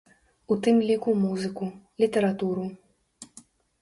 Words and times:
У 0.53 0.55
тым 0.67 0.79
ліку 0.87 1.13
музыку, 1.25 1.69
літаратуру. 2.05 2.63